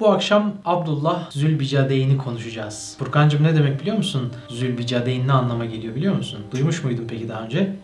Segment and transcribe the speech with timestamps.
[0.00, 2.96] Bu akşam Abdullah Zülbicadeyni konuşacağız.
[2.98, 4.32] Furkancığım ne demek biliyor musun?
[4.48, 6.40] Zülbicadeyn ne anlama geliyor biliyor musun?
[6.52, 7.76] Duymuş muydun peki daha önce?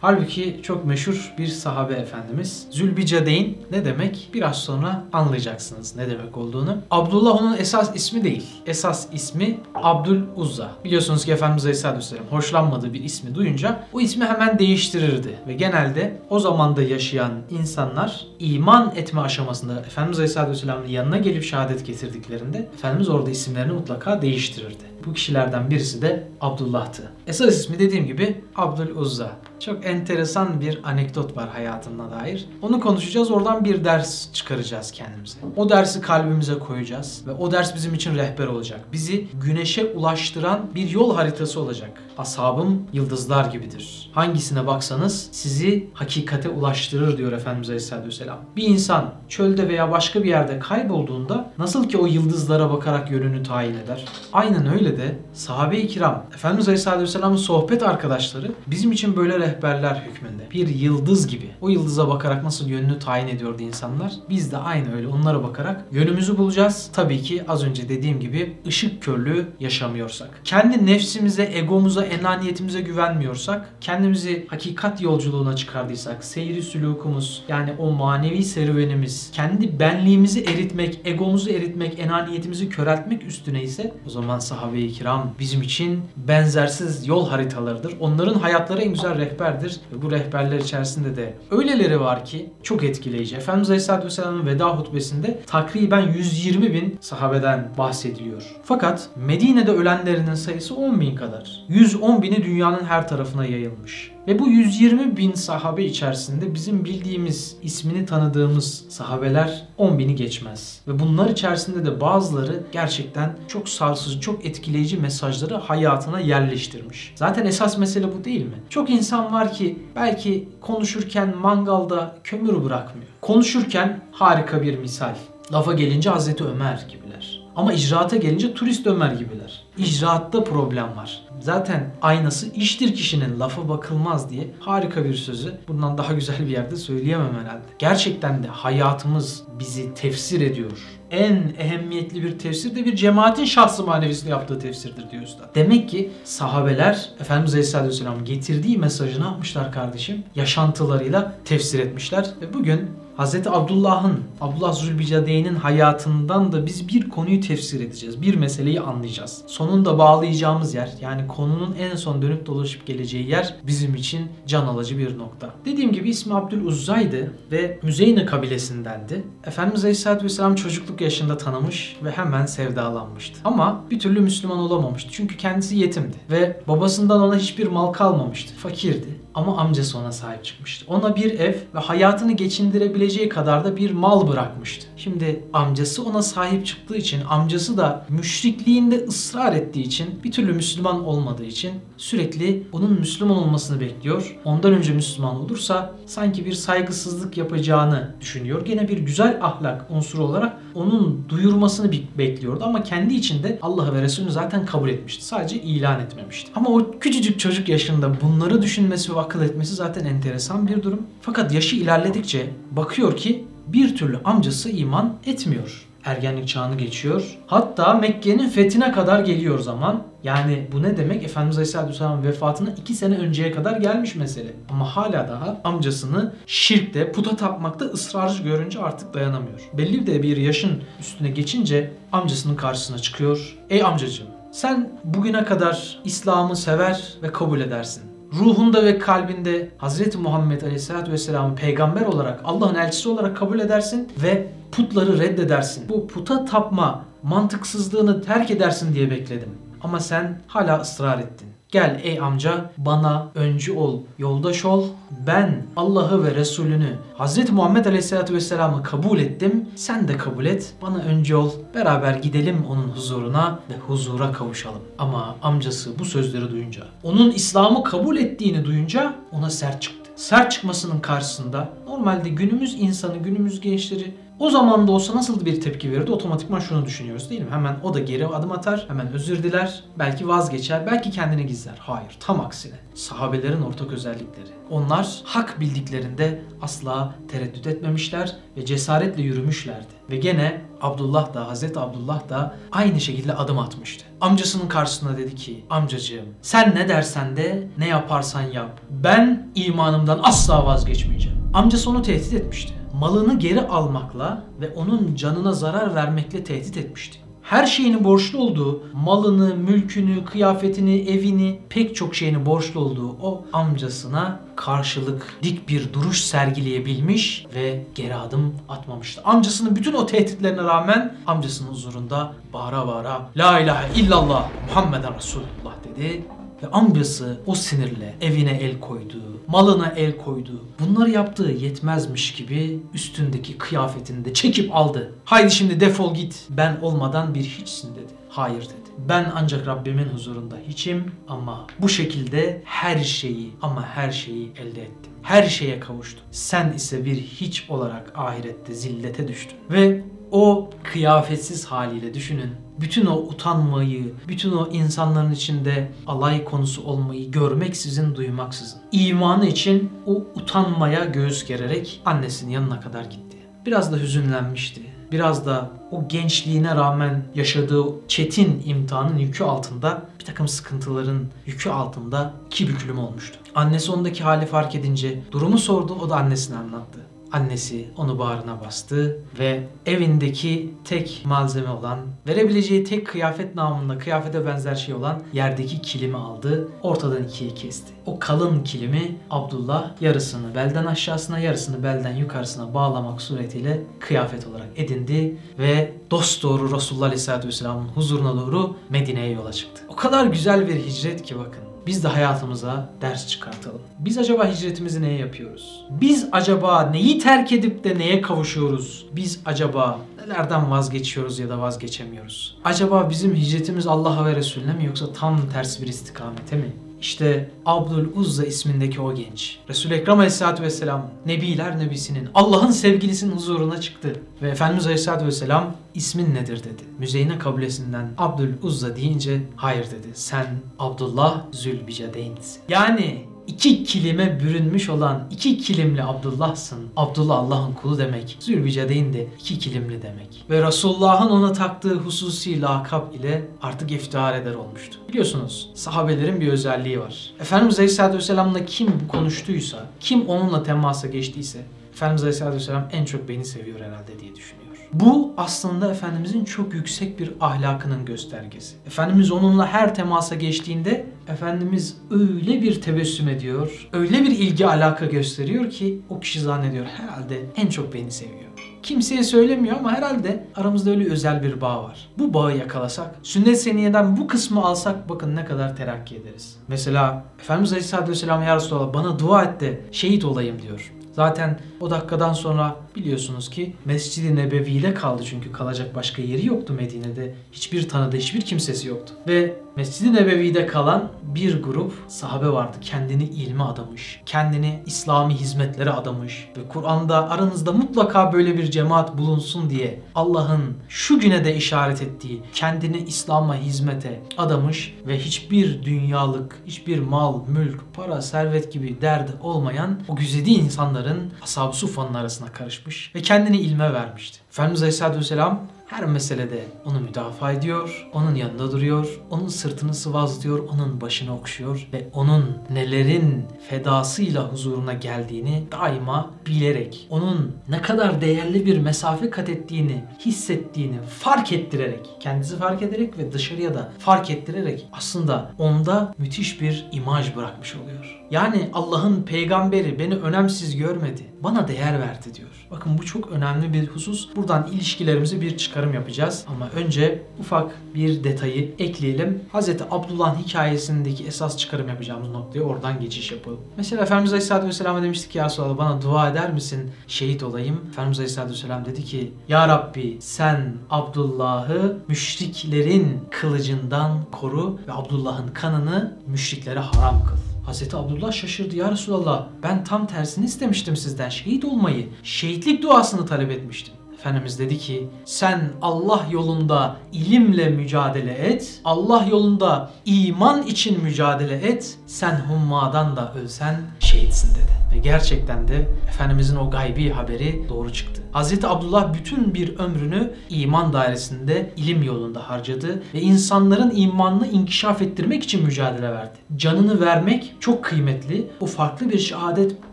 [0.00, 2.66] Halbuki çok meşhur bir sahabe efendimiz.
[2.70, 4.30] Zülbicadeyn ne demek?
[4.34, 6.76] Biraz sonra anlayacaksınız ne demek olduğunu.
[6.90, 8.46] Abdullah onun esas ismi değil.
[8.66, 10.70] Esas ismi Abdül Uzza.
[10.84, 15.38] Biliyorsunuz ki Efendimiz Aleyhisselatü Vesselam hoşlanmadığı bir ismi duyunca o ismi hemen değiştirirdi.
[15.46, 21.86] Ve genelde o zamanda yaşayan insanlar iman etme aşamasında Efendimiz Aleyhisselatü Vesselam'ın yanına gelip şehadet
[21.86, 24.97] getirdiklerinde Efendimiz orada isimlerini mutlaka değiştirirdi.
[25.08, 27.02] Bu kişilerden birisi de Abdullah'tı.
[27.26, 29.30] Esas ismi dediğim gibi Abdül Uzza.
[29.60, 32.46] Çok enteresan bir anekdot var hayatına dair.
[32.62, 33.30] Onu konuşacağız.
[33.30, 35.38] Oradan bir ders çıkaracağız kendimize.
[35.56, 38.80] O dersi kalbimize koyacağız ve o ders bizim için rehber olacak.
[38.92, 41.90] Bizi güneşe ulaştıran bir yol haritası olacak.
[42.18, 44.10] Ashabım yıldızlar gibidir.
[44.12, 48.38] Hangisine baksanız sizi hakikate ulaştırır diyor Efendimiz Aleyhisselatü Vesselam.
[48.56, 53.74] Bir insan çölde veya başka bir yerde kaybolduğunda nasıl ki o yıldızlara bakarak yönünü tayin
[53.74, 54.04] eder.
[54.32, 60.42] Aynen öyle de sahabe-i kiram Efendimiz Aleyhisselatü Vesselam'ın sohbet arkadaşları bizim için böyle rehberler hükmünde.
[60.50, 61.50] Bir yıldız gibi.
[61.60, 64.12] O yıldıza bakarak nasıl yönünü tayin ediyordu insanlar.
[64.30, 66.90] Biz de aynı öyle onlara bakarak yönümüzü bulacağız.
[66.92, 70.40] Tabii ki az önce dediğim gibi ışık körlüğü yaşamıyorsak.
[70.44, 79.30] Kendi nefsimize, egomuza, enaniyetimize güvenmiyorsak, kendimizi hakikat yolculuğuna çıkardıysak, seyri sülukumuz yani o manevi serüvenimiz,
[79.32, 86.00] kendi benliğimizi eritmek, egomuzu eritmek, enaniyetimizi köreltmek üstüne ise o zaman sahabe-i kiram bizim için
[86.16, 87.94] benzersiz yol haritalarıdır.
[88.00, 93.36] Onların hayatları en güzel rehberdir ve bu rehberler içerisinde de öyleleri var ki çok etkileyici.
[93.36, 98.42] Efendimiz Aleyhisselatü Vesselam'ın veda hutbesinde takriben 120 bin sahabeden bahsediliyor.
[98.64, 101.64] Fakat Medine'de ölenlerinin sayısı 10 bin kadar.
[101.68, 104.17] 110 bini dünyanın her tarafına yayılmış.
[104.28, 110.80] Ve bu 120 bin sahabe içerisinde bizim bildiğimiz, ismini tanıdığımız sahabeler 10 bini geçmez.
[110.88, 117.12] Ve bunlar içerisinde de bazıları gerçekten çok sarsıcı, çok etkileyici mesajları hayatına yerleştirmiş.
[117.14, 118.62] Zaten esas mesele bu değil mi?
[118.70, 123.08] Çok insan var ki belki konuşurken mangalda kömür bırakmıyor.
[123.20, 125.14] Konuşurken harika bir misal.
[125.52, 127.40] Lafa gelince Hazreti Ömer gibiler.
[127.56, 129.64] Ama icraata gelince turist Ömer gibiler.
[129.78, 131.22] İcraatta problem var.
[131.40, 136.76] Zaten aynası iştir kişinin lafa bakılmaz diye harika bir sözü bundan daha güzel bir yerde
[136.76, 137.62] söyleyemem herhalde.
[137.78, 140.72] Gerçekten de hayatımız bizi tefsir ediyor.
[141.10, 145.50] En ehemmiyetli bir tefsir de bir cemaatin şahsı manevisinde yaptığı tefsirdir diyor usta.
[145.54, 150.22] Demek ki sahabeler Efendimiz Aleyhisselatü Vesselam getirdiği mesajı ne yapmışlar kardeşim?
[150.34, 153.34] Yaşantılarıyla tefsir etmişler ve bugün Hz.
[153.46, 158.22] Abdullah'ın, Abdullah Zülbicadeyn'in hayatından da biz bir konuyu tefsir edeceğiz.
[158.22, 159.42] Bir meseleyi anlayacağız.
[159.46, 164.98] Sonunda bağlayacağımız yer yani konunun en son dönüp dolaşıp geleceği yer bizim için can alıcı
[164.98, 165.54] bir nokta.
[165.64, 169.24] Dediğim gibi ismi Abdül Uzza'ydı ve Müzeyne kabilesindendi.
[169.44, 173.40] Efendimiz Aleyhisselatü Vesselam çocukluk yaşında tanımış ve hemen sevdalanmıştı.
[173.44, 175.10] Ama bir türlü Müslüman olamamıştı.
[175.12, 178.54] Çünkü kendisi yetimdi ve babasından ona hiçbir mal kalmamıştı.
[178.54, 180.84] Fakirdi ama amcası ona sahip çıkmıştı.
[180.88, 184.86] Ona bir ev ve hayatını geçindirebileceği kadar da bir mal bırakmıştı.
[184.96, 191.04] Şimdi amcası ona sahip çıktığı için, amcası da müşrikliğinde ısrar ettiği için, bir türlü Müslüman
[191.04, 194.36] olmadığı için sürekli onun Müslüman olmasını bekliyor.
[194.44, 198.64] Ondan önce Müslüman olursa sanki bir saygısızlık yapacağını düşünüyor.
[198.64, 204.30] Gene bir güzel ahlak unsuru olarak onun duyurmasını bekliyordu ama kendi içinde Allah ve Resulünü
[204.30, 205.24] zaten kabul etmişti.
[205.24, 206.50] Sadece ilan etmemişti.
[206.54, 211.02] Ama o küçücük çocuk yaşında bunları düşünmesi ve akıl etmesi zaten enteresan bir durum.
[211.22, 215.86] Fakat yaşı ilerledikçe bakıyor ki bir türlü amcası iman etmiyor.
[216.04, 217.38] Ergenlik çağını geçiyor.
[217.46, 220.02] Hatta Mekke'nin fethine kadar geliyor zaman.
[220.24, 221.24] Yani bu ne demek?
[221.24, 224.52] Efendimiz Aleyhisselatü vefatına 2 sene önceye kadar gelmiş mesele.
[224.70, 229.60] Ama hala daha amcasını şirkte, puta tapmakta ısrarcı görünce artık dayanamıyor.
[229.72, 233.56] Belli de bir yaşın üstüne geçince amcasının karşısına çıkıyor.
[233.70, 240.14] Ey amcacığım sen bugüne kadar İslam'ı sever ve kabul edersin ruhunda ve kalbinde Hz.
[240.16, 245.88] Muhammed Aleyhisselatü Vesselam'ı peygamber olarak, Allah'ın elçisi olarak kabul edersin ve putları reddedersin.
[245.88, 249.50] Bu puta tapma mantıksızlığını terk edersin diye bekledim.
[249.82, 251.47] Ama sen hala ısrar ettin.
[251.72, 254.84] Gel ey amca bana öncü ol, yoldaş ol.
[255.26, 257.50] Ben Allah'ı ve Resulünü Hz.
[257.50, 259.68] Muhammed Aleyhisselatü Vesselam'ı kabul ettim.
[259.76, 260.74] Sen de kabul et.
[260.82, 261.50] Bana öncü ol.
[261.74, 264.82] Beraber gidelim onun huzuruna ve huzura kavuşalım.
[264.98, 270.10] Ama amcası bu sözleri duyunca, onun İslam'ı kabul ettiğini duyunca ona sert çıktı.
[270.16, 275.92] Sert çıkmasının karşısında normalde günümüz insanı, günümüz gençleri o zaman da olsa nasıl bir tepki
[275.92, 276.12] verirdi?
[276.12, 277.50] Otomatikman şunu düşünüyoruz değil mi?
[277.50, 281.74] Hemen o da geri adım atar, hemen özür diler, belki vazgeçer, belki kendini gizler.
[281.78, 282.74] Hayır, tam aksine.
[282.94, 284.48] Sahabelerin ortak özellikleri.
[284.70, 289.98] Onlar hak bildiklerinde asla tereddüt etmemişler ve cesaretle yürümüşlerdi.
[290.10, 294.04] Ve gene Abdullah da Hazreti Abdullah da aynı şekilde adım atmıştı.
[294.20, 298.80] Amcasının karşısına dedi ki amcacığım sen ne dersen de ne yaparsan yap.
[298.90, 301.38] Ben imanımdan asla vazgeçmeyeceğim.
[301.54, 302.77] Amcası onu tehdit etmişti.
[303.00, 307.18] Malını geri almakla ve onun canına zarar vermekle tehdit etmişti
[307.48, 314.40] her şeyini borçlu olduğu, malını, mülkünü, kıyafetini, evini, pek çok şeyini borçlu olduğu o amcasına
[314.56, 319.22] karşılık dik bir duruş sergileyebilmiş ve geri adım atmamıştı.
[319.24, 326.24] Amcasının bütün o tehditlerine rağmen amcasının huzurunda bağıra bağıra La ilahe illallah Muhammeden Resulullah dedi
[326.62, 330.64] ve amcası o sinirle evine el koydu, malına el koydu.
[330.80, 335.14] Bunları yaptığı yetmezmiş gibi üstündeki kıyafetini de çekip aldı.
[335.24, 336.46] Haydi şimdi defol git.
[336.50, 338.12] Ben olmadan bir hiçsin dedi.
[338.28, 338.88] Hayır dedi.
[339.08, 345.12] Ben ancak Rabbimin huzurunda hiçim ama bu şekilde her şeyi ama her şeyi elde ettim.
[345.22, 346.24] Her şeye kavuştum.
[346.30, 349.58] Sen ise bir hiç olarak ahirette zillete düştün.
[349.70, 352.50] Ve o kıyafetsiz haliyle düşünün.
[352.80, 358.80] Bütün o utanmayı, bütün o insanların içinde alay konusu olmayı görmeksizin, duymaksızın.
[358.92, 363.36] İmanı için o utanmaya göğüs gererek annesinin yanına kadar gitti.
[363.66, 364.82] Biraz da hüzünlenmişti.
[365.12, 372.32] Biraz da o gençliğine rağmen yaşadığı çetin imtihanın yükü altında bir takım sıkıntıların yükü altında
[372.46, 373.38] iki büklüm olmuştu.
[373.54, 377.00] Annesi ondaki hali fark edince durumu sordu o da annesine anlattı.
[377.32, 384.74] Annesi onu bağrına bastı ve evindeki tek malzeme olan, verebileceği tek kıyafet namında kıyafete benzer
[384.74, 387.92] şey olan yerdeki kilimi aldı, ortadan ikiye kesti.
[388.06, 395.36] O kalın kilimi Abdullah yarısını belden aşağısına, yarısını belden yukarısına bağlamak suretiyle kıyafet olarak edindi
[395.58, 399.82] ve dost doğru Resulullah Aleyhisselatü Vesselam'ın huzuruna doğru Medine'ye yola çıktı.
[399.88, 403.80] O kadar güzel bir hicret ki bakın biz de hayatımıza ders çıkartalım.
[403.98, 405.84] Biz acaba hicretimizi neye yapıyoruz?
[405.90, 409.06] Biz acaba neyi terk edip de neye kavuşuyoruz?
[409.12, 412.58] Biz acaba nelerden vazgeçiyoruz ya da vazgeçemiyoruz?
[412.64, 416.72] Acaba bizim hicretimiz Allah'a ve Resulüne mi yoksa tam tersi bir istikamete mi?
[417.00, 419.58] İşte Abdül Uzza ismindeki o genç.
[419.68, 424.12] Resul-i Ekrem Aleyhisselatü Vesselam Nebiler Nebisi'nin Allah'ın sevgilisinin huzuruna çıktı.
[424.42, 426.82] Ve Efendimiz Aleyhisselatü Vesselam ismin nedir dedi.
[426.98, 430.08] Müzeyne kabilesinden Abdül Uzza deyince hayır dedi.
[430.14, 430.46] Sen
[430.78, 432.60] Abdullah Zülbicadeyn'sin.
[432.68, 436.78] Yani iki kilime bürünmüş olan iki kilimli Abdullah'sın.
[436.96, 438.36] Abdullah Allah'ın kulu demek.
[438.40, 440.44] Zülbicadeyn de iki kilimli demek.
[440.50, 444.98] Ve Resulullah'ın ona taktığı hususi lakap ile artık iftihar eder olmuştu.
[445.08, 447.30] Biliyorsunuz sahabelerin bir özelliği var.
[447.40, 451.58] Efendimiz Aleyhisselatü Vesselam'la kim konuştuysa, kim onunla temasa geçtiyse
[451.92, 454.67] Efendimiz Aleyhisselatü Vesselam en çok beni seviyor herhalde diye düşünüyor.
[454.92, 458.76] Bu aslında Efendimizin çok yüksek bir ahlakının göstergesi.
[458.86, 465.70] Efendimiz onunla her temasa geçtiğinde Efendimiz öyle bir tebessüm ediyor, öyle bir ilgi alaka gösteriyor
[465.70, 468.48] ki o kişi zannediyor herhalde en çok beni seviyor.
[468.82, 472.08] Kimseye söylemiyor ama herhalde aramızda öyle özel bir bağ var.
[472.18, 476.56] Bu bağı yakalasak, sünnet seniyeden bu kısmı alsak bakın ne kadar terakki ederiz.
[476.68, 480.92] Mesela Efendimiz Aleyhisselatü Vesselam Ya Resulallah bana dua et de şehit olayım diyor.
[481.18, 487.34] Zaten o dakikadan sonra biliyorsunuz ki Mescid-i Nebevi'de kaldı çünkü kalacak başka yeri yoktu Medine'de.
[487.52, 489.14] Hiçbir tanıdığı, hiçbir kimsesi yoktu.
[489.28, 492.76] Ve Mescid-i Nebevi'de kalan bir grup sahabe vardı.
[492.80, 499.70] Kendini ilme adamış, kendini İslami hizmetlere adamış ve Kur'an'da aranızda mutlaka böyle bir cemaat bulunsun
[499.70, 506.98] diye Allah'ın şu güne de işaret ettiği kendini İslam'a hizmete adamış ve hiçbir dünyalık, hiçbir
[506.98, 513.22] mal, mülk, para, servet gibi derdi olmayan o güzide insanların ashab-ı sufanın arasına karışmış ve
[513.22, 514.38] kendini ilme vermişti.
[514.50, 521.00] Efendimiz Aleyhisselatü Vesselam her meselede onu müdafaa ediyor, onun yanında duruyor, onun sırtını sıvazlıyor, onun
[521.00, 528.78] başını okşuyor ve onun nelerin fedasıyla huzuruna geldiğini daima bilerek, onun ne kadar değerli bir
[528.78, 535.52] mesafe kat ettiğini, hissettiğini fark ettirerek, kendisi fark ederek ve dışarıya da fark ettirerek aslında
[535.58, 538.17] onda müthiş bir imaj bırakmış oluyor.
[538.30, 542.48] Yani Allah'ın peygamberi beni önemsiz görmedi, bana değer verdi diyor.
[542.70, 544.28] Bakın bu çok önemli bir husus.
[544.36, 546.44] Buradan ilişkilerimizi bir çıkarım yapacağız.
[546.48, 549.42] Ama önce ufak bir detayı ekleyelim.
[549.52, 549.68] Hz.
[549.90, 553.60] Abdullah'ın hikayesindeki esas çıkarım yapacağımız noktaya oradan geçiş yapalım.
[553.76, 556.90] Mesela Efendimiz Aleyhisselatü Vesselam'a demiştik ki ya Resulallah bana dua eder misin?
[557.06, 557.80] Şehit olayım.
[557.90, 566.16] Efendimiz Aleyhisselatü Vesselam dedi ki Ya Rabbi sen Abdullah'ı müşriklerin kılıcından koru ve Abdullah'ın kanını
[566.26, 567.57] müşriklere haram kıl.
[567.68, 572.08] Hazreti Abdullah şaşırdı ya Resulallah ben tam tersini istemiştim sizden şehit olmayı.
[572.22, 573.94] Şehitlik duasını talep etmiştim.
[574.18, 578.80] Efendimiz dedi ki sen Allah yolunda ilimle mücadele et.
[578.84, 581.98] Allah yolunda iman için mücadele et.
[582.06, 584.72] Sen hummadan da ölsen şehitsin dedi.
[584.92, 588.22] Ve gerçekten de Efendimizin o gaybi haberi doğru çıktı.
[588.32, 595.44] Hazreti Abdullah bütün bir ömrünü iman dairesinde ilim yolunda harcadı ve insanların imanını inkişaf ettirmek
[595.44, 596.38] için mücadele verdi.
[596.56, 598.50] Canını vermek çok kıymetli.
[598.60, 599.76] O farklı bir şehadet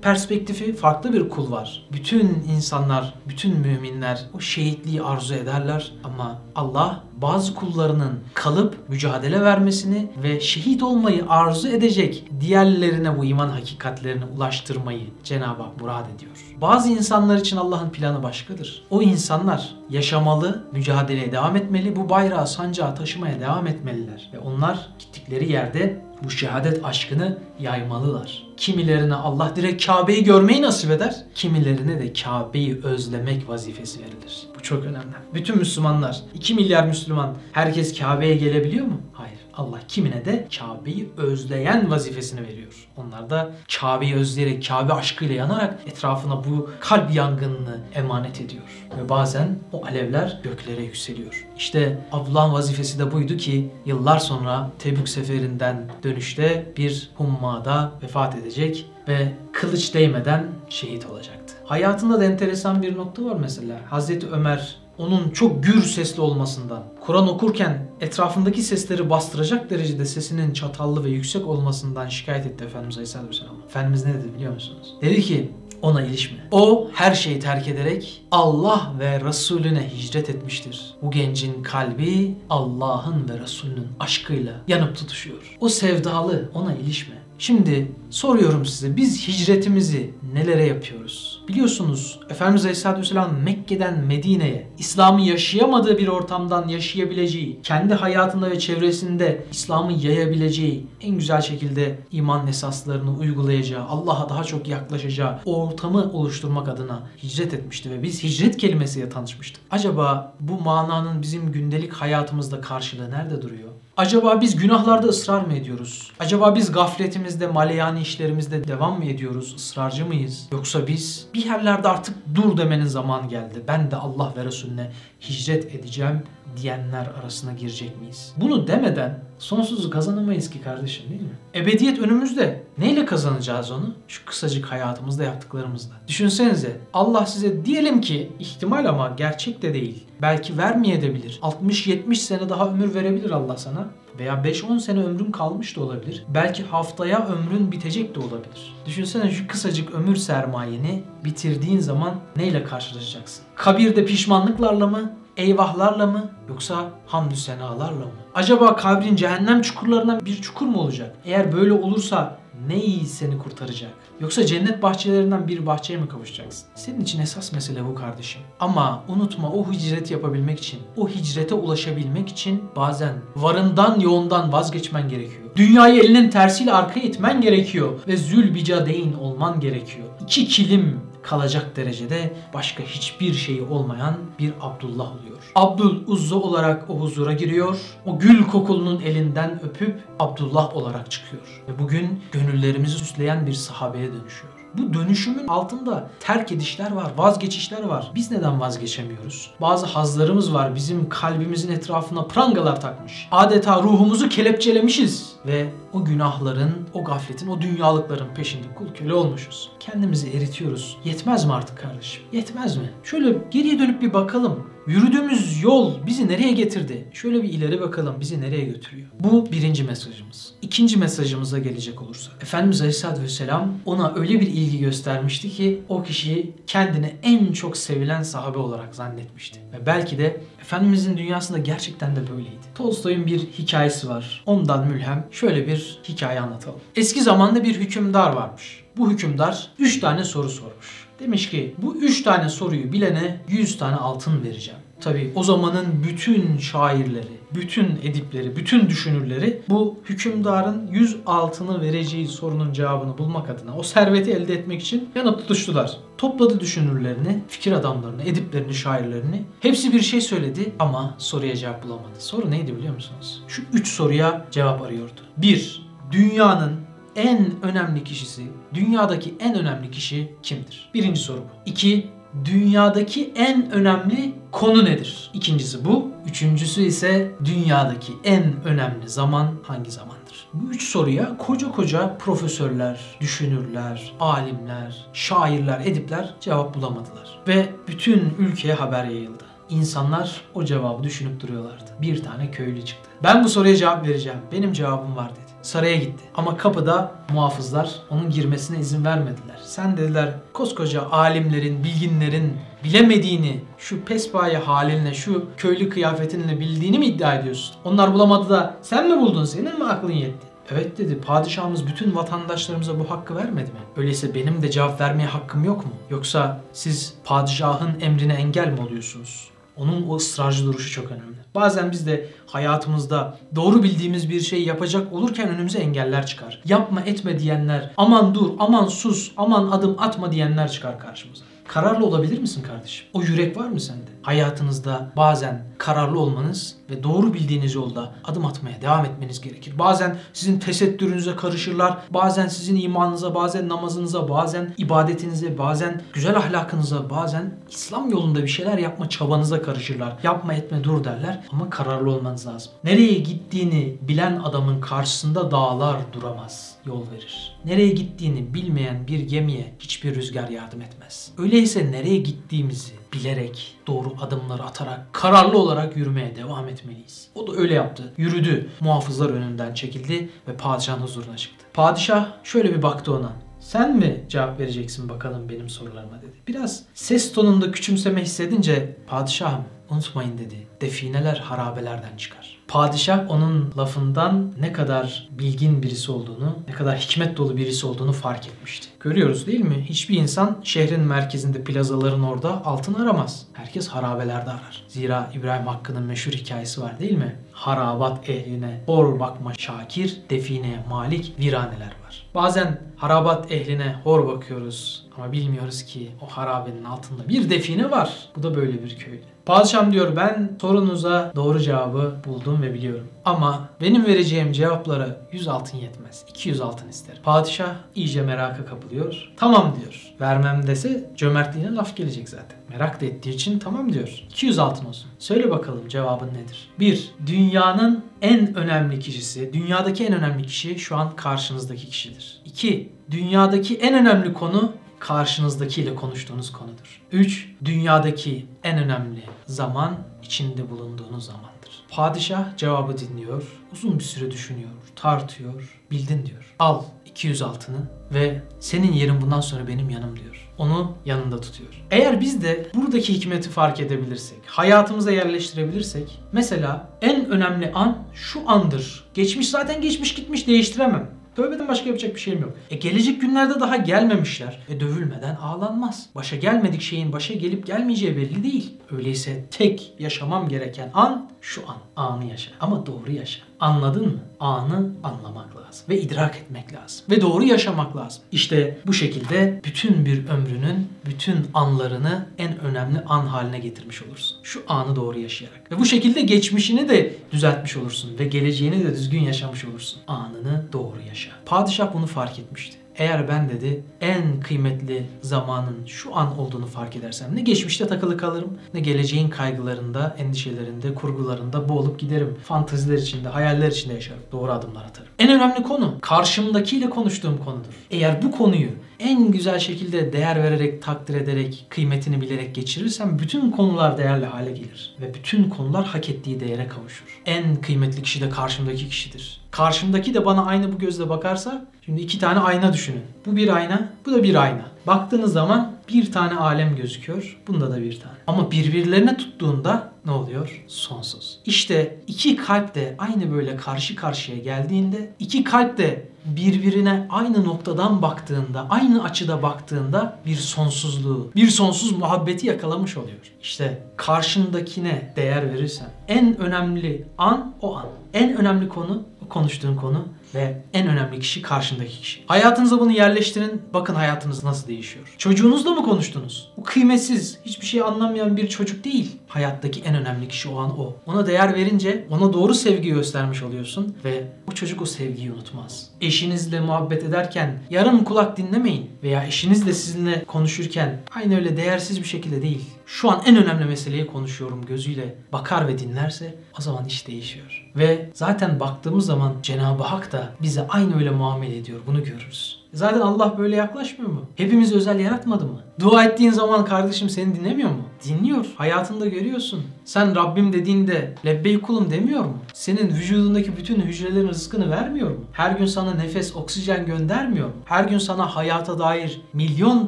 [0.02, 1.88] perspektifi, farklı bir kul var.
[1.94, 10.08] Bütün insanlar, bütün müminler o şehitliği arzu ederler ama Allah bazı kullarının kalıp mücadele vermesini
[10.24, 16.32] ve şehit olmayı arzu edecek diğerlerine bu iman hakikatlerini ulaştırmayı Cenab-ı Hak murad ediyor.
[16.62, 18.84] Bazı insanlar için Allah'ın planı başkadır.
[18.90, 24.30] O insanlar yaşamalı, mücadeleye devam etmeli, bu bayrağı sancağı taşımaya devam etmeliler.
[24.34, 28.44] Ve onlar gittikleri yerde bu şehadet aşkını yaymalılar.
[28.58, 34.44] Kimilerine Allah direkt Kabe'yi görmeyi nasip eder, kimilerine de Kabe'yi özlemek vazifesi verilir.
[34.58, 35.16] Bu çok önemli.
[35.34, 39.02] Bütün Müslümanlar, 2 milyar Müslüman herkes Kabe'ye gelebiliyor mu?
[39.14, 39.40] Hayır.
[39.58, 42.88] Allah kimine de Kabe'yi özleyen vazifesini veriyor.
[42.98, 48.64] Onlar da Kabe'yi özleyerek, Kabe aşkıyla yanarak etrafına bu kalp yangınını emanet ediyor.
[48.98, 51.48] Ve bazen o alevler göklere yükseliyor.
[51.58, 58.86] İşte Abdullah'ın vazifesi de buydu ki yıllar sonra Tebük seferinden dönüşte bir hummada vefat edecek
[59.08, 61.54] ve kılıç değmeden şehit olacaktı.
[61.66, 63.80] Hayatında da enteresan bir nokta var mesela.
[63.90, 71.04] Hazreti Ömer onun çok gür sesli olmasından, Kur'an okurken etrafındaki sesleri bastıracak derecede sesinin çatallı
[71.04, 73.56] ve yüksek olmasından şikayet etti Efendimiz Aleyhisselatü Vesselam.
[73.68, 74.96] Efendimiz ne dedi biliyor musunuz?
[75.02, 76.38] Dedi ki ona ilişme.
[76.52, 80.96] O her şeyi terk ederek Allah ve Resulüne hicret etmiştir.
[81.02, 85.58] Bu gencin kalbi Allah'ın ve Resulünün aşkıyla yanıp tutuşuyor.
[85.60, 87.16] O sevdalı ona ilişme.
[87.38, 91.42] Şimdi soruyorum size biz hicretimizi nelere yapıyoruz?
[91.48, 99.46] Biliyorsunuz Efendimiz Aleyhisselatü Vesselam Mekke'den Medine'ye İslam'ı yaşayamadığı bir ortamdan yaşayabileceği, kendi hayatında ve çevresinde
[99.52, 107.04] İslam'ı yayabileceği, en güzel şekilde iman esaslarını uygulayacağı, Allah'a daha çok yaklaşacağı ortamı oluşturmak adına
[107.24, 109.64] hicret etmişti ve biz hicret kelimesiyle tanışmıştık.
[109.72, 113.70] Acaba bu mananın bizim gündelik hayatımızda karşılığı nerede duruyor?
[113.98, 116.12] Acaba biz günahlarda ısrar mı ediyoruz?
[116.20, 119.54] Acaba biz gafletimizde, maleyani işlerimizde devam mı ediyoruz?
[119.58, 120.48] Israrcı mıyız?
[120.52, 123.64] Yoksa biz bir yerlerde artık dur demenin zaman geldi.
[123.68, 124.92] Ben de Allah ve Resulüne
[125.30, 126.24] hicret edeceğim
[126.62, 128.34] diyenler arasına girecek miyiz?
[128.38, 131.38] Bunu demeden sonsuzu kazanamayız ki kardeşim değil mi?
[131.56, 132.64] Ebediyet önümüzde.
[132.78, 133.94] Neyle kazanacağız onu?
[134.08, 135.96] Şu kısacık hayatımızda yaptıklarımızla.
[136.08, 140.04] Düşünsenize Allah size diyelim ki ihtimal ama gerçek de değil.
[140.22, 141.40] Belki vermeyebilir.
[141.42, 143.88] 60-70 sene daha ömür verebilir Allah sana
[144.20, 146.26] veya 5-10 sene ömrün kalmış da olabilir.
[146.34, 148.76] Belki haftaya ömrün bitecek de olabilir.
[148.86, 153.44] Düşünsene şu kısacık ömür sermayeni bitirdiğin zaman neyle karşılaşacaksın?
[153.56, 155.12] Kabirde pişmanlıklarla mı?
[155.38, 156.30] Eyvahlarla mı?
[156.50, 158.12] Yoksa hamdü senalarla mı?
[158.36, 161.16] Acaba kabrin cehennem çukurlarından bir çukur mu olacak?
[161.26, 162.38] Eğer böyle olursa
[162.68, 163.92] ne iyi seni kurtaracak?
[164.20, 166.68] Yoksa cennet bahçelerinden bir bahçeye mi kavuşacaksın?
[166.76, 168.42] Senin için esas mesele bu kardeşim.
[168.60, 175.42] Ama unutma o hicreti yapabilmek için, o hicrete ulaşabilmek için bazen varından yoğundan vazgeçmen gerekiyor.
[175.56, 180.08] Dünyayı elinin tersiyle arkaya itmen gerekiyor ve zülbicadeyn olman gerekiyor.
[180.22, 185.38] İki kilim kalacak derecede başka hiçbir şeyi olmayan bir Abdullah oluyor.
[185.56, 187.78] Abdul Uzza olarak o huzura giriyor.
[188.06, 191.64] O gül kokulunun elinden öpüp Abdullah olarak çıkıyor.
[191.68, 194.54] Ve bugün gönüllerimizi süsleyen bir sahabeye dönüşüyor.
[194.78, 198.12] Bu dönüşümün altında terk edişler var, vazgeçişler var.
[198.16, 199.52] Biz neden vazgeçemiyoruz?
[199.62, 203.28] Bazı hazlarımız var bizim kalbimizin etrafına prangalar takmış.
[203.32, 209.72] Adeta ruhumuzu kelepçelemişiz ve o günahların, o gafletin, o dünyalıkların peşinde kul köle olmuşuz.
[209.80, 210.98] Kendimizi eritiyoruz.
[211.06, 212.24] Yetmez mi artık kardeşim?
[212.32, 212.90] Yetmez mi?
[213.04, 214.76] Şöyle geriye dönüp bir bakalım.
[214.88, 217.10] Yürüdüğümüz yol bizi nereye getirdi?
[217.14, 219.08] Şöyle bir ileri bakalım bizi nereye götürüyor?
[219.20, 220.54] Bu birinci mesajımız.
[220.62, 222.32] İkinci mesajımıza gelecek olursa.
[222.42, 228.24] Efendimiz Aleyhisselatü Vesselam ona öyle bir ilgi göstermişti ki o kişiyi kendine en çok sevilen
[228.24, 229.60] sahabe olarak zannetmişti.
[229.86, 232.66] Belki de Efendimizin dünyasında gerçekten de böyleydi.
[232.76, 234.44] Tolstoy'un bir hikayesi var.
[234.46, 236.80] Ondan mülhem şöyle bir hikaye anlatalım.
[236.96, 238.84] Eski zamanda bir hükümdar varmış.
[238.98, 241.08] Bu hükümdar 3 tane soru sormuş.
[241.20, 244.80] Demiş ki bu 3 tane soruyu bilene 100 tane altın vereceğim.
[245.02, 252.74] Tabi o zamanın bütün şairleri, bütün edipleri, bütün düşünürleri bu hükümdarın 100 altını vereceği sorunun
[252.74, 255.98] cevabını bulmak adına o serveti elde etmek için yanıp tutuştular.
[256.18, 259.44] Topladı düşünürlerini, fikir adamlarını, ediplerini, şairlerini.
[259.60, 262.20] Hepsi bir şey söyledi ama soruya cevap bulamadı.
[262.20, 263.44] Soru neydi biliyor musunuz?
[263.48, 265.22] Şu üç soruya cevap arıyordu.
[265.38, 265.86] 1.
[266.12, 266.86] Dünyanın
[267.16, 268.44] en önemli kişisi,
[268.74, 270.90] dünyadaki en önemli kişi kimdir?
[270.94, 271.70] Birinci soru bu.
[271.70, 272.08] İki,
[272.46, 275.30] dünyadaki en önemli konu nedir?
[275.34, 276.12] İkincisi bu.
[276.26, 280.48] Üçüncüsü ise dünyadaki en önemli zaman hangi zamandır?
[280.54, 287.40] Bu üç soruya koca koca profesörler, düşünürler, alimler, şairler, edipler cevap bulamadılar.
[287.48, 289.44] Ve bütün ülkeye haber yayıldı.
[289.70, 291.92] İnsanlar o cevabı düşünüp duruyorlardı.
[292.02, 293.10] Bir tane köylü çıktı.
[293.24, 294.40] Ben bu soruya cevap vereceğim.
[294.52, 295.45] Benim cevabım var dedi.
[295.66, 296.24] Saraya gitti.
[296.36, 299.60] Ama kapıda muhafızlar onun girmesine izin vermediler.
[299.64, 307.36] Sen dediler koskoca alimlerin, bilginlerin bilemediğini, şu pespaye halinle, şu köylü kıyafetinle bildiğini mi iddia
[307.36, 307.76] ediyorsun?
[307.86, 309.46] Onlar bulamadı da sen mi buldun?
[309.46, 310.48] Senin mi aklın yetti?
[310.72, 311.22] Evet dedi.
[311.22, 313.80] Padişahımız bütün vatandaşlarımıza bu hakkı vermedi mi?
[313.98, 315.92] Öyleyse benim de cevap vermeye hakkım yok mu?
[316.10, 319.55] Yoksa siz padişahın emrine engel mi oluyorsunuz?
[319.78, 321.36] Onun o ısrarcı duruşu çok önemli.
[321.56, 326.62] Bazen biz de hayatımızda doğru bildiğimiz bir şey yapacak olurken önümüze engeller çıkar.
[326.66, 331.46] Yapma etme diyenler, aman dur, aman sus, aman adım atma diyenler çıkar karşımıza.
[331.68, 333.08] Kararlı olabilir misin kardeşim?
[333.14, 334.15] O yürek var mı sende?
[334.26, 339.80] Hayatınızda bazen kararlı olmanız ve doğru bildiğiniz yolda adım atmaya devam etmeniz gerekir.
[339.80, 341.98] Bazen sizin tesettürünüze karışırlar.
[342.10, 348.78] Bazen sizin imanınıza, bazen namazınıza, bazen ibadetinize, bazen güzel ahlakınıza, bazen İslam yolunda bir şeyler
[348.78, 350.14] yapma çabanıza karışırlar.
[350.24, 352.72] Yapma etme dur derler ama kararlı olmanız lazım.
[352.84, 357.58] Nereye gittiğini bilen adamın karşısında dağlar duramaz, yol verir.
[357.66, 361.32] Nereye gittiğini bilmeyen bir gemiye hiçbir rüzgar yardım etmez.
[361.38, 367.28] Öyleyse nereye gittiğimizi bilerek, doğru adımları atarak, kararlı olarak yürümeye devam etmeliyiz.
[367.36, 368.14] O da öyle yaptı.
[368.18, 368.70] Yürüdü.
[368.80, 371.66] Muhafızlar önünden çekildi ve padişahın huzuruna çıktı.
[371.74, 373.32] Padişah şöyle bir baktı ona.
[373.60, 376.32] Sen mi cevap vereceksin bakalım benim sorularıma dedi.
[376.48, 380.68] Biraz ses tonunda küçümseme hissedince padişahım unutmayın dedi.
[380.82, 382.55] Defineler harabelerden çıkar.
[382.68, 388.48] Padişah onun lafından ne kadar bilgin birisi olduğunu, ne kadar hikmet dolu birisi olduğunu fark
[388.48, 388.88] etmişti.
[389.00, 389.86] Görüyoruz değil mi?
[389.90, 393.46] Hiçbir insan şehrin merkezinde plazaların orada altın aramaz.
[393.54, 394.84] Herkes harabelerde arar.
[394.88, 397.36] Zira İbrahim Hakkı'nın meşhur hikayesi var değil mi?
[397.52, 402.28] Harabat ehline hor bakma şakir, defineye malik viraneler var.
[402.36, 408.30] Bazen harabat ehline hor bakıyoruz ama bilmiyoruz ki o harabenin altında bir define var.
[408.36, 409.35] Bu da böyle bir köydü.
[409.46, 413.08] Padişahım diyor ben sorunuza doğru cevabı buldum ve biliyorum.
[413.26, 416.26] Ama benim vereceğim cevaplara 100 altın yetmez.
[416.30, 417.22] 200 altın isterim.
[417.24, 419.32] Padişah iyice meraka kapılıyor.
[419.38, 420.14] Tamam diyor.
[420.22, 422.58] Vermem dese cömertliğine laf gelecek zaten.
[422.70, 424.24] Merak da ettiği için tamam diyor.
[424.30, 425.10] 200 altın olsun.
[425.20, 426.70] Söyle bakalım cevabın nedir?
[426.80, 427.12] 1.
[427.28, 432.42] Dünyanın en önemli kişisi, dünyadaki en önemli kişi şu an karşınızdaki kişidir.
[432.46, 432.92] 2.
[433.12, 434.72] Dünyadaki en önemli konu
[435.08, 437.02] karşınızdakiyle konuştuğunuz konudur.
[437.12, 437.50] 3.
[437.66, 441.86] Dünyadaki en önemli zaman içinde bulunduğunuz zamandır.
[441.90, 446.56] Padişah cevabı dinliyor, uzun bir süre düşünüyor, tartıyor, bildin diyor.
[446.60, 447.78] Al 200 altını
[448.14, 450.50] ve senin yerin bundan sonra benim yanım diyor.
[450.58, 451.84] Onu yanında tutuyor.
[451.92, 459.04] Eğer biz de buradaki hikmeti fark edebilirsek, hayatımıza yerleştirebilirsek, mesela en önemli an şu andır.
[459.14, 461.12] Geçmiş zaten geçmiş gitmiş değiştiremem.
[461.36, 462.54] Tövbeden başka yapacak bir şeyim yok.
[462.70, 464.60] E gelecek günlerde daha gelmemişler.
[464.70, 466.10] E dövülmeden ağlanmaz.
[466.16, 468.74] Başa gelmedik şeyin başa gelip gelmeyeceği belli değil.
[468.92, 471.78] Öyleyse tek yaşamam gereken an şu an.
[471.96, 472.52] Anı yaşa.
[472.60, 473.40] Ama doğru yaşa.
[473.60, 474.20] Anladın mı?
[474.40, 475.86] Anı anlamak lazım.
[475.90, 477.06] Ve idrak etmek lazım.
[477.10, 478.24] Ve doğru yaşamak lazım.
[478.32, 484.38] İşte bu şekilde bütün bir ömrünün bütün anlarını en önemli an haline getirmiş olursun.
[484.44, 485.72] Şu anı doğru yaşayarak.
[485.72, 488.20] Ve bu şekilde geçmişini de düzeltmiş olursun.
[488.20, 490.00] Ve geleceğini de düzgün yaşamış olursun.
[490.08, 491.32] Anını doğru yaşa.
[491.46, 492.78] Padişah bunu fark etmişti.
[492.98, 498.58] Eğer ben dedi en kıymetli zamanın şu an olduğunu fark edersem ne geçmişte takılı kalırım
[498.74, 502.38] ne geleceğin kaygılarında, endişelerinde, kurgularında boğulup giderim.
[502.44, 504.22] Fantaziler içinde, hayaller içinde yaşarım.
[504.32, 505.10] Doğru adımlar atarım.
[505.20, 507.74] En önemli konu karşımdakiyle konuştuğum konudur.
[507.92, 513.98] Eğer bu konuyu en güzel şekilde değer vererek, takdir ederek, kıymetini bilerek geçirirsem bütün konular
[513.98, 514.96] değerli hale gelir.
[515.02, 517.06] Ve bütün konular hak ettiği değere kavuşur.
[517.26, 519.42] En kıymetli kişi de karşımdaki kişidir.
[519.52, 523.04] Karşımdaki de bana aynı bu gözle bakarsa, şimdi iki tane ayna düşünün.
[523.26, 524.66] Bu bir ayna, bu da bir ayna.
[524.88, 528.16] Baktığınız zaman bir tane alem gözüküyor, bunda da bir tane.
[528.28, 530.64] Ama birbirlerine tuttuğunda ne oluyor?
[530.68, 531.40] Sonsuz.
[531.46, 538.02] İşte iki kalp de aynı böyle karşı karşıya geldiğinde, iki kalp de birbirine aynı noktadan
[538.02, 543.18] baktığında, aynı açıda baktığında bir sonsuzluğu, bir sonsuz muhabbeti yakalamış oluyor.
[543.42, 547.86] İşte karşındakine değer verirsen en önemli an o an.
[548.14, 552.22] En önemli konu konuştuğun konu ve en önemli kişi karşındaki kişi.
[552.26, 553.62] Hayatınıza bunu yerleştirin.
[553.74, 555.16] Bakın hayatınız nasıl değişiyor.
[555.18, 556.52] Çocuğunuzla mı konuştunuz?
[556.58, 559.12] O kıymetsiz, hiçbir şey anlamayan bir çocuk değil.
[559.28, 560.96] Hayattaki en önemli kişi o an o.
[561.06, 565.90] Ona değer verince ona doğru sevgi göstermiş oluyorsun ve o çocuk o sevgiyi unutmaz.
[566.02, 572.42] Eşinizle muhabbet ederken yarım kulak dinlemeyin veya eşinizle sizinle konuşurken aynı öyle değersiz bir şekilde
[572.42, 572.66] değil.
[572.86, 577.72] Şu an en önemli meseleyi konuşuyorum gözüyle bakar ve dinlerse o zaman iş değişiyor.
[577.76, 581.80] Ve zaten baktığımız zaman Cenab-ı Hak da bize aynı öyle muamele ediyor.
[581.88, 582.66] Bunu görürüz.
[582.74, 584.22] Zaten Allah böyle yaklaşmıyor mu?
[584.36, 585.62] Hepimiz özel yaratmadı mı?
[585.80, 587.82] Dua ettiğin zaman kardeşim seni dinlemiyor mu?
[588.06, 588.46] Dinliyor.
[588.56, 589.64] Hayatında görüyorsun.
[589.86, 592.38] Sen Rabbim dediğinde lebbey kulum demiyor mu?
[592.54, 595.26] Senin vücudundaki bütün hücrelerin rızkını vermiyor mu?
[595.32, 597.54] Her gün sana nefes, oksijen göndermiyor mu?
[597.66, 599.88] Her gün sana hayata dair milyon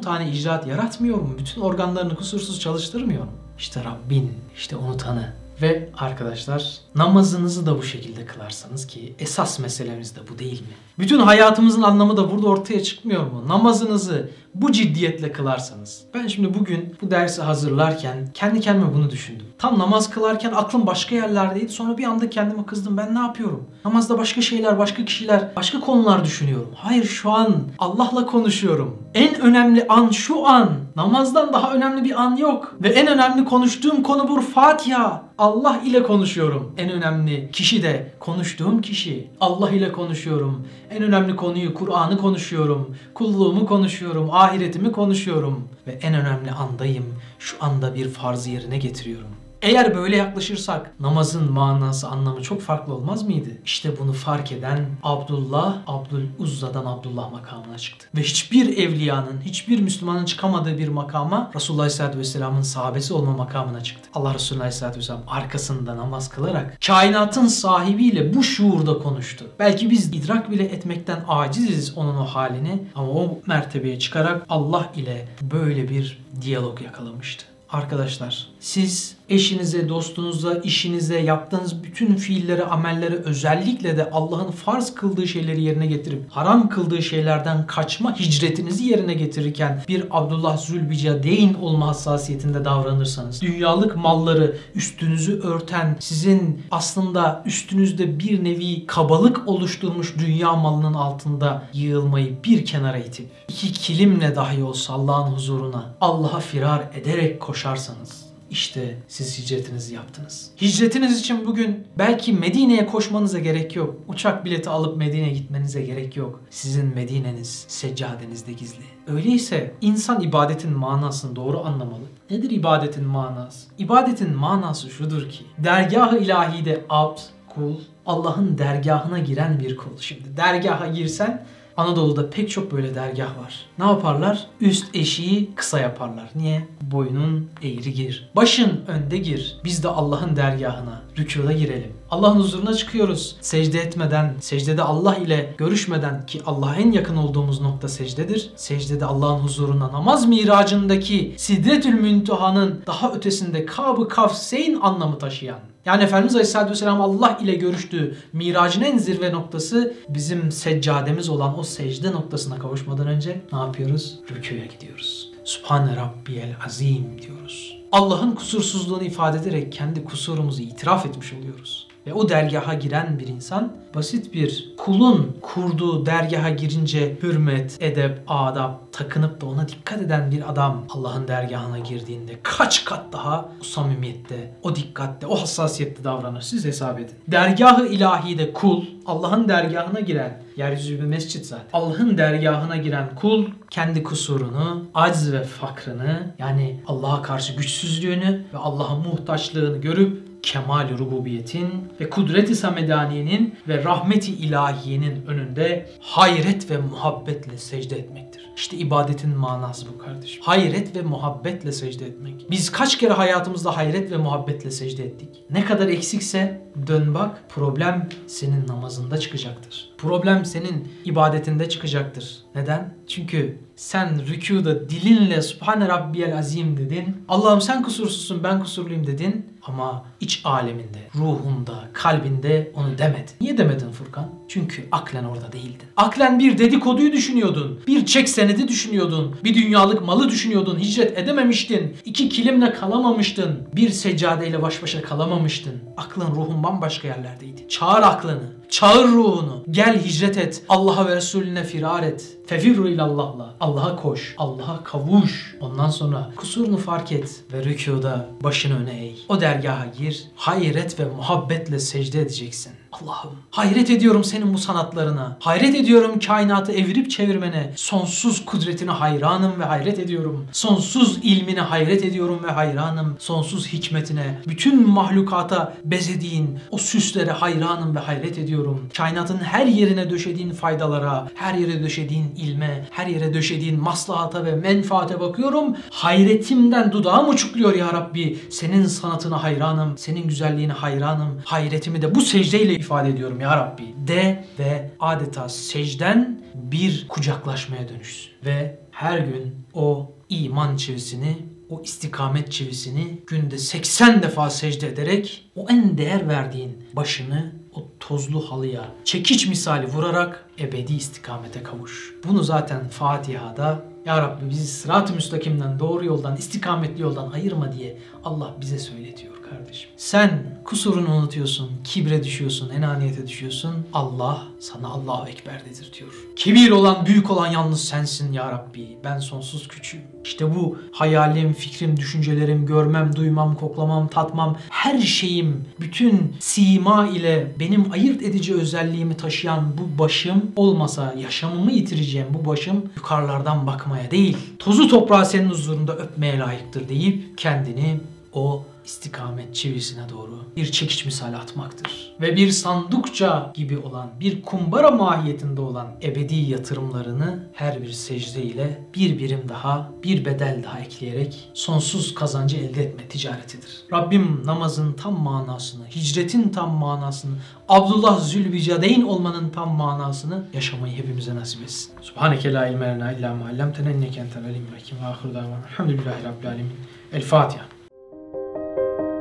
[0.00, 1.34] tane icraat yaratmıyor mu?
[1.38, 3.30] Bütün organlarını kusursuz çalıştırmıyor mu?
[3.58, 5.32] İşte Rabbin, işte onu tanı.
[5.62, 10.74] Ve arkadaşlar namazınızı da bu şekilde kılarsanız ki esas meselemiz de bu değil mi?
[10.98, 13.48] Bütün hayatımızın anlamı da burada ortaya çıkmıyor mu?
[13.48, 16.04] Namazınızı bu ciddiyetle kılarsanız.
[16.14, 19.46] Ben şimdi bugün bu dersi hazırlarken kendi kendime bunu düşündüm.
[19.58, 21.72] Tam namaz kılarken aklım başka yerlerdeydi.
[21.72, 22.96] Sonra bir anda kendime kızdım.
[22.96, 23.68] Ben ne yapıyorum?
[23.84, 26.70] Namazda başka şeyler, başka kişiler, başka konular düşünüyorum.
[26.74, 29.02] Hayır şu an Allah'la konuşuyorum.
[29.14, 30.70] En önemli an şu an.
[30.96, 32.76] Namazdan daha önemli bir an yok.
[32.82, 35.22] Ve en önemli konuştuğum konu bu Fatiha.
[35.48, 36.74] Allah ile konuşuyorum.
[36.78, 39.30] En önemli kişi de konuştuğum kişi.
[39.40, 40.66] Allah ile konuşuyorum.
[40.90, 42.96] En önemli konuyu Kur'an'ı konuşuyorum.
[43.14, 44.28] Kulluğumu konuşuyorum.
[44.30, 45.68] Ahiretimi konuşuyorum.
[45.86, 47.04] Ve en önemli andayım.
[47.38, 49.47] Şu anda bir farzı yerine getiriyorum.
[49.62, 53.48] Eğer böyle yaklaşırsak namazın manası, anlamı çok farklı olmaz mıydı?
[53.64, 58.08] İşte bunu fark eden Abdullah, Abdül Uzza'dan Abdullah makamına çıktı.
[58.16, 64.08] Ve hiçbir evliyanın, hiçbir Müslümanın çıkamadığı bir makama Resulullah Aleyhisselatü Vesselam'ın sahabesi olma makamına çıktı.
[64.14, 69.44] Allah Resulü Aleyhisselatü Vesselam arkasında namaz kılarak kainatın sahibiyle bu şuurda konuştu.
[69.58, 75.28] Belki biz idrak bile etmekten aciziz onun o halini ama o mertebeye çıkarak Allah ile
[75.42, 77.44] böyle bir diyalog yakalamıştı.
[77.70, 85.62] Arkadaşlar siz eşinize, dostunuza, işinize yaptığınız bütün fiilleri, amelleri özellikle de Allah'ın farz kıldığı şeyleri
[85.62, 93.42] yerine getirip haram kıldığı şeylerden kaçma hicretinizi yerine getirirken bir Abdullah Zülbicadeyn olma hassasiyetinde davranırsanız
[93.42, 102.36] dünyalık malları üstünüzü örten sizin aslında üstünüzde bir nevi kabalık oluşturmuş dünya malının altında yığılmayı
[102.44, 109.38] bir kenara itip iki kilimle dahi olsa Allah'ın huzuruna Allah'a firar ederek koşarsanız işte siz
[109.38, 110.50] hicretinizi yaptınız.
[110.60, 113.94] Hicretiniz için bugün belki Medine'ye koşmanıza gerek yok.
[114.08, 116.40] Uçak bileti alıp Medine'ye gitmenize gerek yok.
[116.50, 118.84] Sizin Medine'niz seccadenizde gizli.
[119.06, 122.04] Öyleyse insan ibadetin manasını doğru anlamalı.
[122.30, 123.68] Nedir ibadetin manası?
[123.78, 127.74] İbadetin manası şudur ki dergah-ı ilahide abd, kul,
[128.06, 129.98] Allah'ın dergahına giren bir kul.
[130.00, 131.46] Şimdi dergaha girsen
[131.78, 133.66] Anadolu'da pek çok böyle dergah var.
[133.78, 134.46] Ne yaparlar?
[134.60, 136.30] Üst eşiği kısa yaparlar.
[136.34, 136.68] Niye?
[136.80, 138.30] Boynun eğri gir.
[138.36, 139.56] Başın önde gir.
[139.64, 141.92] Biz de Allah'ın dergahına, rükuda girelim.
[142.10, 143.36] Allah'ın huzuruna çıkıyoruz.
[143.40, 148.50] Secde etmeden, secdede Allah ile görüşmeden ki Allah'a en yakın olduğumuz nokta secdedir.
[148.56, 155.58] Secdede Allah'ın huzuruna namaz miracındaki Sidretül Münteha'nın daha ötesinde Kab-ı Kafseyn anlamı taşıyan
[155.88, 161.62] yani Efendimiz Aleyhisselatü Vesselam Allah ile görüştüğü miracın en zirve noktası bizim seccademiz olan o
[161.62, 164.18] secde noktasına kavuşmadan önce ne yapıyoruz?
[164.30, 165.30] Rüküye gidiyoruz.
[165.44, 167.78] Subhane Rabbiyel Azim diyoruz.
[167.92, 171.87] Allah'ın kusursuzluğunu ifade ederek kendi kusurumuzu itiraf etmiş oluyoruz.
[172.06, 178.72] Ve o dergaha giren bir insan basit bir kulun kurduğu dergaha girince hürmet, edep, adab
[178.92, 184.54] takınıp da ona dikkat eden bir adam Allah'ın dergahına girdiğinde kaç kat daha o samimiyette,
[184.62, 186.40] o dikkatte, o hassasiyette davranır.
[186.40, 187.14] Siz hesap edin.
[187.28, 191.66] Dergahı ilahide kul, Allah'ın dergahına giren, yeryüzü bir mescit zaten.
[191.72, 198.94] Allah'ın dergahına giren kul kendi kusurunu, acz ve fakrını yani Allah'a karşı güçsüzlüğünü ve Allah'a
[198.94, 201.68] muhtaçlığını görüp kemal rububiyetin
[202.00, 208.42] ve kudreti samedaniyenin ve rahmeti ilahiyenin önünde hayret ve muhabbetle secde etmektir.
[208.56, 210.42] İşte ibadetin manası bu kardeşim.
[210.42, 212.46] Hayret ve muhabbetle secde etmek.
[212.50, 215.28] Biz kaç kere hayatımızda hayret ve muhabbetle secde ettik?
[215.50, 219.87] Ne kadar eksikse dön bak problem senin namazında çıkacaktır.
[219.98, 222.38] Problem senin ibadetinde çıkacaktır.
[222.54, 222.94] Neden?
[223.06, 227.16] Çünkü Sen rükuda dilinle Subhane Rabbiyel Azim dedin.
[227.28, 229.46] Allah'ım sen kusursuzsun ben kusurluyum dedin.
[229.62, 233.34] Ama iç aleminde, ruhunda, kalbinde onu demedin.
[233.40, 234.30] Niye demedin Furkan?
[234.48, 235.88] Çünkü aklen orada değildin.
[235.96, 237.80] Aklen bir dedikoduyu düşünüyordun.
[237.86, 239.36] Bir çek senedi düşünüyordun.
[239.44, 240.78] Bir dünyalık malı düşünüyordun.
[240.78, 241.96] Hicret edememiştin.
[242.04, 243.68] İki kilimle kalamamıştın.
[243.76, 245.74] Bir seccadeyle baş başa kalamamıştın.
[245.96, 247.68] Aklın ruhun bambaşka yerlerdeydi.
[247.68, 248.52] Çağır aklını.
[248.70, 249.64] Çağır ruhunu.
[249.70, 250.62] Gel hicret et.
[250.68, 252.38] Allah'a ve Resulüne firar et.
[252.46, 253.54] Fefirru ilallahla.
[253.60, 254.34] Allah'a koş.
[254.38, 255.56] Allah'a kavuş.
[255.60, 259.14] Ondan sonra kusurunu fark et ve rükuda başını öne eğ.
[259.28, 260.24] O dergaha gir.
[260.36, 262.72] Hayret ve muhabbetle secde edeceksin.
[262.92, 265.36] Allah'ım hayret ediyorum senin bu sanatlarına.
[265.40, 267.72] Hayret ediyorum kainatı evirip çevirmene.
[267.76, 270.46] Sonsuz kudretine hayranım ve hayret ediyorum.
[270.52, 273.16] Sonsuz ilmine hayret ediyorum ve hayranım.
[273.18, 278.88] Sonsuz hikmetine, bütün mahlukata bezediğin o süslere hayranım ve hayret ediyorum.
[278.96, 285.20] Kainatın her yerine döşediğin faydalara, her yere döşediğin ilme, her yere döşediğin maslahata ve menfaate
[285.20, 285.76] bakıyorum.
[285.90, 288.38] Hayretimden dudağım uçukluyor ya Rabbi.
[288.50, 291.40] Senin sanatına hayranım, senin güzelliğine hayranım.
[291.44, 293.94] Hayretimi de bu secdeyle ifade ediyorum ya Rabbi.
[294.06, 298.32] De ve adeta secden bir kucaklaşmaya dönüşsün.
[298.44, 301.36] Ve her gün o iman çivisini
[301.70, 308.50] o istikamet çivisini günde 80 defa secde ederek o en değer verdiğin başını o tozlu
[308.50, 312.14] halıya çekiç misali vurarak ebedi istikamete kavuş.
[312.28, 318.54] Bunu zaten Fatiha'da Ya Rabbi bizi sırat-ı müstakimden, doğru yoldan, istikametli yoldan ayırma diye Allah
[318.60, 319.90] bize söyletiyor kardeşim.
[319.96, 323.74] Sen kusurunu unutuyorsun, kibre düşüyorsun, enaniyete düşüyorsun.
[323.92, 326.10] Allah sana Allahu Ekber dedirtiyor.
[326.36, 328.98] Kibir olan, büyük olan yalnız sensin ya Rabbi.
[329.04, 330.02] Ben sonsuz küçüğüm.
[330.24, 337.92] İşte bu hayalim, fikrim, düşüncelerim, görmem, duymam, koklamam, tatmam, her şeyim, bütün sima ile benim
[337.92, 344.88] ayırt edici özelliğimi taşıyan bu başım olmasa yaşamımı yitireceğim bu başım yukarılardan bakmaya değil, tozu
[344.88, 348.00] toprağı senin huzurunda öpmeye layıktır deyip kendini
[348.32, 352.16] o istikamet çivisine doğru bir çekiç misali atmaktır.
[352.20, 358.84] Ve bir sandukça gibi olan, bir kumbara mahiyetinde olan ebedi yatırımlarını her bir secde ile
[358.94, 363.82] bir birim daha, bir bedel daha ekleyerek sonsuz kazancı elde etme ticaretidir.
[363.92, 367.36] Rabbim namazın tam manasını, hicretin tam manasını,
[367.68, 371.92] Abdullah Zülbicadeyn olmanın tam manasını yaşamayı hepimize nasip etsin.
[372.00, 374.98] Subhaneke la ilme lena illa ma allamtena inneke entel hakim.
[375.02, 375.66] Ve ahiru davana.
[375.72, 376.72] Elhamdülillahi rabbil alamin.
[377.12, 377.77] El Fatiha.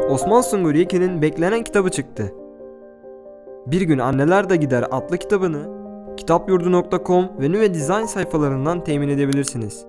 [0.09, 2.33] Osman Sungur Yekin'in beklenen kitabı çıktı.
[3.65, 5.77] Bir gün Anneler de Gider adlı kitabını
[6.17, 9.85] kitapyurdu.com ve Nüve Design sayfalarından temin edebilirsiniz.